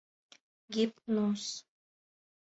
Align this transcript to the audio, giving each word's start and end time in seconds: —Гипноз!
—Гипноз! 0.73 1.43